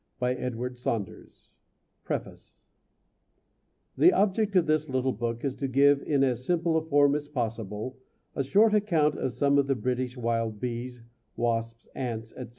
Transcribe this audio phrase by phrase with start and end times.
[0.19, 1.05] {v}
[2.05, 2.67] PREFACE
[3.95, 7.27] The object of this little book is to give in as simple a form as
[7.29, 7.99] possible
[8.35, 11.03] a short account of some of the British Wild Bees,
[11.35, 12.49] Wasps, Ants, etc.